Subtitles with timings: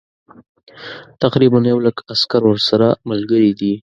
[1.21, 3.73] تقریبا یو لک عسکر ورسره ملګري دي.